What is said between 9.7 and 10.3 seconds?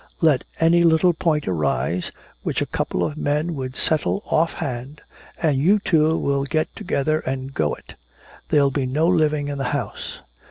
house!"